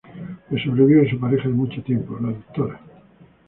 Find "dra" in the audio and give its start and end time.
2.57-2.79